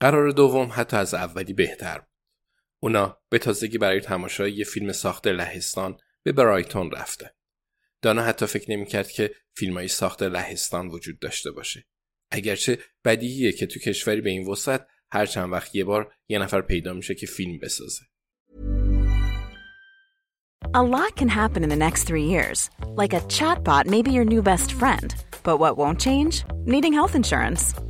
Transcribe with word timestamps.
قرار 0.00 0.30
دوم 0.30 0.70
حتی 0.72 0.96
از 0.96 1.14
اولی 1.14 1.52
بهتر 1.52 1.98
بود. 1.98 2.08
اونا 2.82 3.18
به 3.28 3.38
تازگی 3.38 3.78
برای 3.78 4.00
تماشای 4.00 4.52
یه 4.52 4.64
فیلم 4.64 4.92
ساخت 4.92 5.26
لهستان 5.26 5.98
به 6.22 6.32
برایتون 6.32 6.90
رفته. 6.90 7.34
دانا 8.02 8.22
حتی 8.22 8.46
فکر 8.46 8.70
نمی‌کرد 8.70 9.10
که 9.10 9.34
فیلمایی 9.54 9.88
ساخت 9.88 10.22
لهستان 10.22 10.88
وجود 10.88 11.18
داشته 11.18 11.50
باشه. 11.50 11.86
اگرچه 12.30 12.78
بدیهیه 13.04 13.52
که 13.52 13.66
تو 13.66 13.80
کشوری 13.80 14.20
به 14.20 14.30
این 14.30 14.48
وسط 14.48 14.80
هر 15.12 15.26
چند 15.26 15.52
وقت 15.52 15.74
یه 15.74 15.84
بار 15.84 16.14
یه 16.28 16.38
نفر 16.38 16.60
پیدا 16.60 16.92
میشه 16.92 17.14
که 17.14 17.26
فیلم 17.26 17.58
بسازه. 17.58 18.04
A 20.74 20.82
lot 20.82 21.16
can 21.16 21.28
happen 21.28 21.64
in 21.64 21.68
the 21.68 21.82
next 21.88 22.04
three 22.04 22.28
years. 22.34 22.70
Like 23.00 23.12
a 23.12 23.22
chatbot 23.36 23.84
may 23.86 24.02
be 24.02 24.12
your 24.12 24.24
new 24.24 24.42
best 24.42 24.68
friend. 24.80 25.08
But 25.42 25.58
what 25.58 25.76
won't 25.76 25.98
change? 25.98 26.44
Needing 26.64 26.92
health 26.92 27.14
insurance. 27.16 27.89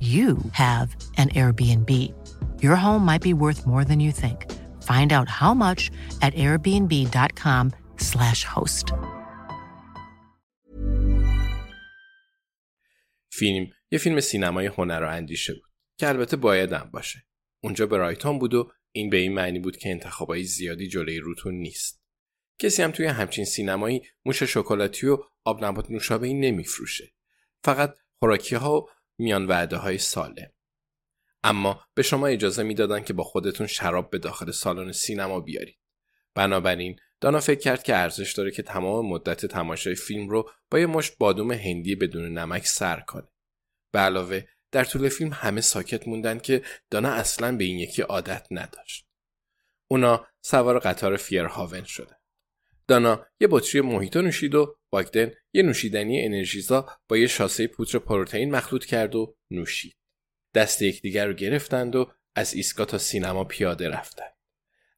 you 0.00 0.38
have 0.52 0.96
an 1.16 1.28
Airbnb. 1.40 1.90
Your 2.62 2.76
home 2.76 3.04
might 3.10 3.22
be 3.22 3.34
worth 3.34 3.66
more 3.66 3.84
than 3.84 4.00
you 4.00 4.12
think. 4.12 4.50
Find 4.90 5.12
out 5.12 5.28
how 5.40 5.54
much 5.54 5.90
at 6.22 6.34
airbnb.com/slash 6.34 8.44
host. 8.44 8.92
فیلم 13.30 13.66
یه 13.90 13.98
فیلم 13.98 14.20
سینمای 14.20 14.66
هنر 14.66 15.02
و 15.02 15.08
اندیشه 15.08 15.54
بود 15.54 15.70
که 15.98 16.08
البته 16.08 16.36
بایدم 16.36 16.90
باشه. 16.92 17.24
اونجا 17.62 17.86
برایتون 17.86 18.38
بود 18.38 18.54
و 18.54 18.70
این 18.92 19.10
به 19.10 19.16
این 19.16 19.34
معنی 19.34 19.58
بود 19.58 19.76
که 19.76 19.90
انتخابای 19.90 20.44
زیادی 20.44 20.88
جلوی 20.88 21.18
روتون 21.18 21.54
نیست. 21.54 22.04
کسی 22.58 22.82
هم 22.82 22.90
توی 22.90 23.06
همچین 23.06 23.44
سینمایی 23.44 24.02
موش 24.24 24.42
شکلاتی 24.42 25.06
و 25.06 25.18
آب 25.44 25.64
نبات 25.64 25.90
نوشابه 25.90 26.32
نمیفروشه. 26.32 27.12
فقط 27.64 27.94
خوراکی 28.18 28.54
ها 28.54 28.88
میان 29.18 29.46
وعده 29.46 29.76
های 29.76 29.98
سالم. 29.98 30.50
اما 31.44 31.84
به 31.94 32.02
شما 32.02 32.26
اجازه 32.26 32.62
می‌دادن 32.62 33.04
که 33.04 33.12
با 33.12 33.24
خودتون 33.24 33.66
شراب 33.66 34.10
به 34.10 34.18
داخل 34.18 34.50
سالن 34.50 34.92
سینما 34.92 35.40
بیارید. 35.40 35.78
بنابراین 36.34 36.96
دانا 37.20 37.40
فکر 37.40 37.60
کرد 37.60 37.82
که 37.82 37.96
ارزش 37.96 38.32
داره 38.32 38.50
که 38.50 38.62
تمام 38.62 39.08
مدت 39.08 39.46
تماشای 39.46 39.94
فیلم 39.94 40.28
رو 40.28 40.50
با 40.70 40.78
یه 40.78 40.86
مشت 40.86 41.18
بادوم 41.18 41.52
هندی 41.52 41.94
بدون 41.94 42.38
نمک 42.38 42.66
سر 42.66 43.00
کنه. 43.00 43.28
به 43.92 43.98
علاوه 43.98 44.42
در 44.72 44.84
طول 44.84 45.08
فیلم 45.08 45.32
همه 45.32 45.60
ساکت 45.60 46.08
موندن 46.08 46.38
که 46.38 46.62
دانا 46.90 47.08
اصلا 47.08 47.56
به 47.56 47.64
این 47.64 47.78
یکی 47.78 48.02
عادت 48.02 48.46
نداشت. 48.50 49.06
اونا 49.88 50.26
سوار 50.42 50.78
قطار 50.78 51.16
فیرهاون 51.16 51.84
شده. 51.84 52.16
دانا 52.88 53.26
یه 53.40 53.48
بطری 53.50 53.80
موهیتو 53.80 54.22
نوشید 54.22 54.54
و 54.54 54.76
باگدن 54.90 55.32
یه 55.52 55.62
نوشیدنی 55.62 56.24
انرژیزا 56.24 56.88
با 57.08 57.16
یه 57.16 57.26
شاسه 57.26 57.66
پودر 57.66 57.98
پروتئین 57.98 58.50
مخلوط 58.50 58.84
کرد 58.84 59.14
و 59.14 59.36
نوشید. 59.50 59.96
دست 60.54 60.82
یکدیگر 60.82 61.26
رو 61.26 61.32
گرفتند 61.32 61.96
و 61.96 62.12
از 62.34 62.54
ایسکا 62.54 62.84
تا 62.84 62.98
سینما 62.98 63.44
پیاده 63.44 63.88
رفتند. 63.88 64.34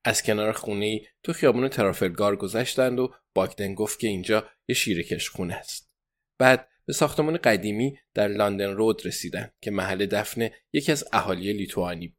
از 0.04 0.22
کنار 0.22 0.52
خونه 0.52 1.00
تو 1.22 1.32
خیابون 1.32 1.68
ترافلگار 1.68 2.36
گذشتند 2.36 2.98
و 2.98 3.14
باگدن 3.34 3.74
گفت 3.74 3.98
که 3.98 4.06
اینجا 4.06 4.48
یه 4.68 4.74
شیرکش 4.74 5.28
خونه 5.28 5.54
است. 5.54 5.92
بعد 6.38 6.68
به 6.86 6.92
ساختمان 6.92 7.36
قدیمی 7.36 7.98
در 8.14 8.28
لندن 8.28 8.70
رود 8.70 9.06
رسیدند 9.06 9.54
که 9.60 9.70
محل 9.70 10.06
دفن 10.06 10.48
یکی 10.72 10.92
از 10.92 11.04
اهالی 11.12 11.52
لیتوانی 11.52 12.08
بود. 12.08 12.18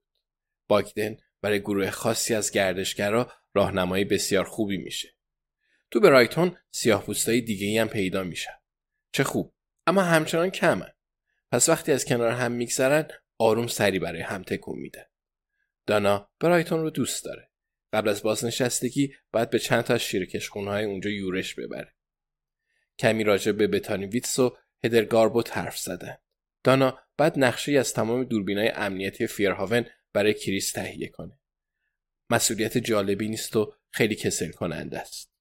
باگدن 0.70 1.18
برای 1.42 1.60
گروه 1.60 1.90
خاصی 1.90 2.36
از 2.36 2.52
گردشگرا 2.52 3.32
راهنمایی 3.54 4.06
بسیار 4.06 4.44
خوبی 4.44 4.78
میشه. 4.78 5.17
تو 5.92 6.00
برایتون 6.00 6.58
سیاه 6.72 7.04
پوستای 7.04 7.42
دیگه 7.42 7.82
هم 7.82 7.88
پیدا 7.88 8.24
میشن. 8.24 8.54
چه 9.12 9.24
خوب 9.24 9.54
اما 9.88 10.02
همچنان 10.02 10.50
کمن. 10.50 10.92
پس 11.52 11.70
وقتی 11.70 11.92
از 11.92 12.06
کنار 12.06 12.32
هم 12.32 12.52
میگذرن 12.52 13.08
آروم 13.40 13.68
سری 13.68 14.00
برای 14.00 14.22
هم 14.22 14.44
تکون 14.44 14.80
میدن. 14.80 15.06
دانا 15.86 16.30
برایتون 16.40 16.82
رو 16.82 16.90
دوست 16.90 17.26
داره. 17.26 17.52
قبل 17.94 18.10
از 18.10 18.24
بازنشستگی 18.24 19.14
باید 19.32 19.50
به 19.50 19.60
چند 19.60 19.84
تا 19.84 19.94
از 19.94 20.12
های 20.56 20.86
اونجا 20.86 21.10
یورش 21.10 21.56
ببره. 21.56 21.96
کمی 23.00 23.24
راجع 23.24 23.52
به 23.52 23.68
بتانی 23.68 24.06
ویتس 24.06 24.40
و 24.40 24.58
هدرگاربوت 24.84 25.58
حرف 25.58 25.78
زدن. 25.78 26.18
دانا 26.64 27.00
بعد 27.18 27.40
نقشه 27.40 27.72
از 27.72 27.94
تمام 27.94 28.24
دوربینای 28.24 28.70
امنیتی 28.70 29.28
فیرهاون 29.28 29.86
برای 30.14 30.34
کریس 30.34 30.72
تهیه 30.72 31.08
کنه. 31.08 31.40
مسئولیت 32.30 32.78
جالبی 32.78 33.30
نیست 33.30 33.56
و 33.56 33.74
خیلی 33.92 34.16
کسل 34.16 34.52
کننده 34.52 35.00
است. 35.00 35.37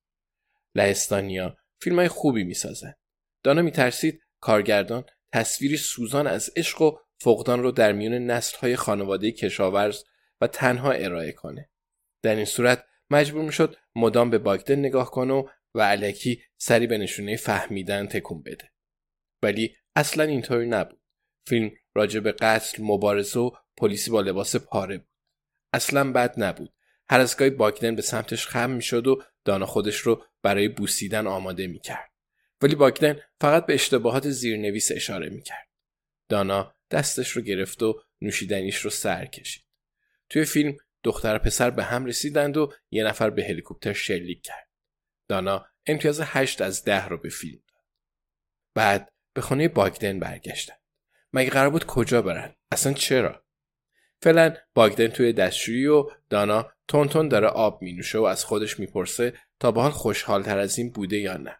لهستانیا 0.77 1.57
فیلم 1.83 1.97
های 1.97 2.09
خوبی 2.09 2.45
می‌سازن. 2.45 2.95
دانا 3.43 3.63
میترسید 3.63 4.21
کارگردان 4.41 5.05
تصویری 5.33 5.77
سوزان 5.77 6.27
از 6.27 6.51
عشق 6.57 6.83
و 6.83 6.99
فقدان 7.21 7.63
رو 7.63 7.71
در 7.71 7.93
میون 7.93 8.13
نسل 8.13 8.59
های 8.59 8.77
خانواده 8.77 9.33
کشاورز 9.33 10.05
و 10.41 10.47
تنها 10.47 10.93
ارائه 10.93 11.33
کنه. 11.33 11.71
در 12.23 12.35
این 12.35 12.45
صورت 12.45 12.85
مجبور 13.11 13.45
می‌شد 13.45 13.77
مدام 13.97 14.31
به 14.31 14.39
باگدن 14.39 14.79
نگاه 14.79 15.11
کنه 15.11 15.35
و, 15.35 15.49
و 15.75 15.81
علکی 15.81 16.43
سری 16.59 16.87
به 16.87 16.99
نشونه 16.99 17.37
فهمیدن 17.37 18.07
تکون 18.07 18.43
بده. 18.43 18.71
ولی 19.43 19.77
اصلا 19.97 20.25
اینطوری 20.25 20.67
نبود. 20.67 21.01
فیلم 21.49 21.71
راجع 21.95 22.21
به 22.21 22.33
قتل، 22.33 22.83
مبارزه 22.83 23.41
و 23.41 23.51
پلیسی 23.77 24.11
با 24.11 24.21
لباس 24.21 24.57
پاره 24.57 24.99
بود. 24.99 25.09
اصلا 25.73 26.13
بد 26.13 26.35
نبود. 26.43 26.76
هر 27.11 27.21
از 27.21 27.37
گاهی 27.37 27.51
باگدن 27.51 27.95
به 27.97 28.03
سمتش 28.03 28.47
خم 28.47 28.71
می‌شد 28.71 29.07
و 29.07 29.23
دانا 29.45 29.67
خودش 29.67 29.97
رو 29.97 30.25
برای 30.43 30.69
بوسیدن 30.69 31.27
آماده 31.27 31.67
می‌کرد. 31.67 32.11
ولی 32.63 32.75
باگدن 32.75 33.21
فقط 33.41 33.67
به 33.67 33.75
اشتباهات 33.75 34.31
زیرنویس 34.31 34.93
اشاره 34.93 35.29
می‌کرد. 35.29 35.69
دانا 36.29 36.75
دستش 36.91 37.31
رو 37.31 37.43
گرفت 37.43 37.83
و 37.83 38.03
نوشیدنیش 38.21 38.77
رو 38.77 38.91
سر 38.91 39.27
کشید. 39.27 39.65
توی 40.31 40.45
فیلم 40.45 40.77
دختر 41.03 41.39
پسر 41.39 41.71
به 41.71 41.85
هم 41.85 42.05
رسیدند 42.05 42.57
و 42.57 42.73
یه 42.91 43.05
نفر 43.05 43.31
به 43.31 43.45
هلیکوپتر 43.45 43.93
شلیک 43.93 44.43
کرد. 44.43 44.69
دانا 45.29 45.67
امتیاز 45.87 46.21
هشت 46.25 46.61
از 46.61 46.85
ده 46.85 47.07
رو 47.07 47.17
به 47.19 47.29
فیلم 47.29 47.63
داد. 47.69 47.85
بعد 48.75 49.13
به 49.33 49.41
خانه 49.41 49.69
باگدن 49.69 50.21
برگشتن. 50.21 50.75
مگه 51.33 51.51
قرار 51.51 51.71
بود 51.71 51.87
کجا 51.87 52.23
برن؟ 52.23 52.55
اصلا 52.73 52.93
چرا؟ 52.93 53.45
فعلا 54.23 54.57
باگدن 54.75 55.09
توی 55.09 55.33
دستشویی 55.33 55.87
و 55.87 56.11
دانا 56.31 56.73
تون 56.89 57.09
تون 57.09 57.29
داره 57.29 57.47
آب 57.47 57.83
می 57.83 57.93
نوشه 57.93 58.19
و 58.19 58.23
از 58.23 58.45
خودش 58.45 58.81
می‌پرسه 58.81 59.39
تا 59.61 59.73
به 59.73 59.81
حال 59.81 59.91
خوشحال 59.91 60.43
تر 60.43 60.59
از 60.59 60.79
این 60.79 60.91
بوده 60.91 61.19
یا 61.19 61.37
نه. 61.37 61.59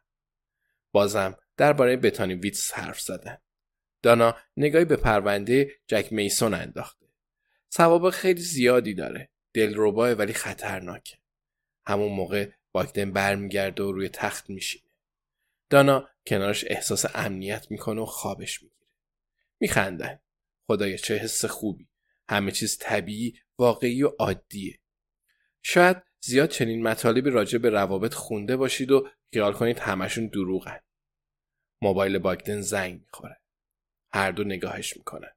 بازم 0.93 1.37
درباره 1.57 1.97
بتانی 1.97 2.35
ویتس 2.35 2.73
حرف 2.73 3.01
زدن. 3.01 3.39
دانا 4.03 4.37
نگاهی 4.57 4.85
به 4.85 4.97
پرونده 4.97 5.71
جک 5.87 6.13
میسون 6.13 6.55
انداخته. 6.55 7.07
سوابق 7.69 8.11
خیلی 8.11 8.41
زیادی 8.41 8.95
داره. 8.95 9.31
دلرباه 9.55 10.13
ولی 10.13 10.33
خطرناکه. 10.33 11.17
همون 11.87 12.13
موقع 12.13 12.51
باگدن 12.73 13.13
برمیگرده 13.13 13.83
و 13.83 13.93
روی 13.93 14.09
تخت 14.09 14.51
میشینه. 14.51 14.91
دانا 15.71 16.09
کنارش 16.27 16.65
احساس 16.69 17.07
امنیت 17.15 17.71
می‌کنه 17.71 18.01
و 18.01 18.05
خوابش 18.05 18.63
می‌گیره 18.63 18.91
میخندن 19.61 20.19
خدای 20.67 20.99
چه 20.99 21.17
حس 21.17 21.45
خوبی 21.45 21.89
همه 22.29 22.53
چیز 22.53 22.79
طبیعی 22.79 23.41
واقعی 23.59 24.03
و 24.03 24.09
عادیه 24.19 24.79
شاید 25.69 26.03
زیاد 26.21 26.49
چنین 26.49 26.83
مطالبی 26.83 27.31
راجع 27.31 27.59
به 27.59 27.71
روابط 27.71 28.15
خونده 28.15 28.57
باشید 28.57 28.91
و 28.91 29.09
خیال 29.33 29.53
کنید 29.53 29.79
همشون 29.79 30.27
دروغن. 30.27 30.81
موبایل 31.83 32.19
باگدن 32.19 32.61
زنگ 32.61 33.01
می‌خوره. 33.01 33.41
هر 34.13 34.31
دو 34.31 34.45
نگاهش 34.45 34.97
می‌کنن. 34.97 35.33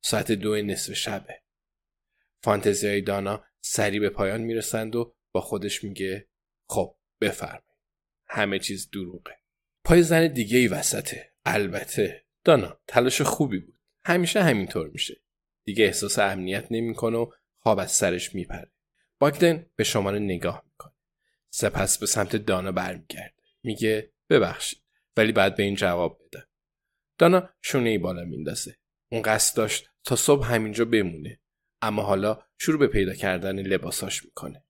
ساعت 0.00 0.32
دو 0.32 0.62
نصف 0.62 0.92
شبه. 0.92 1.42
فانتزی 2.42 2.88
های 2.88 3.00
دانا 3.00 3.44
سریع 3.60 4.00
به 4.00 4.10
پایان 4.10 4.40
می‌رسند 4.40 4.96
و 4.96 5.14
با 5.32 5.40
خودش 5.40 5.84
میگه 5.84 6.28
خب 6.68 6.96
بفرمایید. 7.20 7.64
همه 8.26 8.58
چیز 8.58 8.90
دروغه. 8.90 9.38
پای 9.84 10.02
زن 10.02 10.26
دیگه 10.26 10.58
ای 10.58 10.68
وسطه. 10.68 11.32
البته 11.44 12.24
دانا 12.44 12.80
تلاش 12.86 13.22
خوبی 13.22 13.58
بود. 13.58 13.78
همیشه 14.04 14.42
همینطور 14.42 14.88
میشه. 14.88 15.20
دیگه 15.64 15.84
احساس 15.84 16.18
امنیت 16.18 16.66
نمی‌کنه 16.70 17.18
و 17.18 17.30
خواب 17.58 17.78
از 17.78 17.92
سرش 17.92 18.34
میپره. 18.34 18.73
باگدن 19.18 19.66
به 19.76 19.84
شماره 19.84 20.18
نگاه 20.18 20.62
می‌کنه. 20.66 20.92
سپس 21.50 21.98
به 21.98 22.06
سمت 22.06 22.36
دانا 22.36 22.72
برمیگرده. 22.72 23.34
میگه 23.62 24.12
ببخشید 24.30 24.82
ولی 25.16 25.32
بعد 25.32 25.56
به 25.56 25.62
این 25.62 25.74
جواب 25.74 26.20
بده. 26.26 26.46
دانا 27.18 27.50
شونه 27.62 27.90
ای 27.90 27.98
بالا 27.98 28.24
میندازه. 28.24 28.76
اون 29.08 29.22
قصد 29.22 29.56
داشت 29.56 29.90
تا 30.04 30.16
صبح 30.16 30.46
همینجا 30.46 30.84
بمونه. 30.84 31.40
اما 31.82 32.02
حالا 32.02 32.42
شروع 32.58 32.78
به 32.78 32.86
پیدا 32.86 33.14
کردن 33.14 33.58
لباساش 33.58 34.24
می‌کنه. 34.24 34.64